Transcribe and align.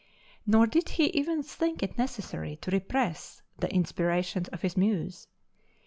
Nor 0.47 0.65
did 0.65 0.89
he 0.89 1.09
even 1.09 1.43
think 1.43 1.83
it 1.83 1.95
necessary 1.95 2.55
to 2.63 2.71
repress 2.71 3.43
the 3.59 3.71
inspirations 3.71 4.47
of 4.47 4.63
his 4.63 4.75
Muse. 4.75 5.27